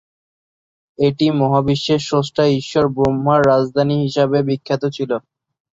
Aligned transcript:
এটি 0.99 1.25
মহাবিশ্বের 1.39 2.01
স্রষ্টা 2.01 2.43
ঈশ্বর 2.59 2.85
ব্রহ্মার 2.95 3.39
রাজধানী 3.47 3.95
হিসাবে 4.05 4.37
বিখ্যাত 4.49 4.83
ছিল। 4.95 5.11